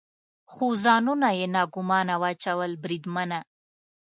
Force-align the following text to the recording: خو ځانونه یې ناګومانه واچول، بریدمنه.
خو 0.51 0.65
ځانونه 0.83 1.27
یې 1.39 1.47
ناګومانه 1.55 2.15
واچول، 2.21 2.71
بریدمنه. 2.83 3.39